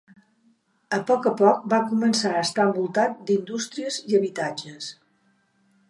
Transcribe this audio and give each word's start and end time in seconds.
A 0.97 0.97
poc 1.11 1.27
a 1.31 1.33
poc 1.41 1.67
va 1.75 1.79
començar 1.91 2.33
a 2.33 2.41
estar 2.47 2.65
envoltat 2.71 3.23
d'indústries 3.29 4.01
i 4.13 4.19
habitatges. 4.23 4.91